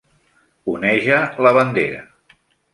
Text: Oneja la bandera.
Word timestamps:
Oneja 0.73 1.21
la 1.49 1.53
bandera. 1.61 2.05